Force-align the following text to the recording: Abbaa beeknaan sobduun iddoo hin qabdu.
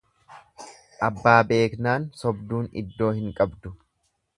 Abbaa 1.09 1.35
beeknaan 1.53 2.09
sobduun 2.23 2.69
iddoo 2.85 3.15
hin 3.23 3.33
qabdu. 3.41 3.79